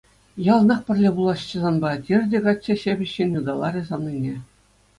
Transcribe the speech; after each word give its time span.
Яланах 0.53 0.79
пӗрле 0.85 1.09
пуласчӗ 1.15 1.55
санпа,— 1.63 1.89
терӗ 2.05 2.23
те 2.33 2.37
каччӑ 2.47 2.73
ҫепӗҫҫӗн 2.85 3.31
ыталарӗ 3.43 3.81
савнине. 3.91 4.35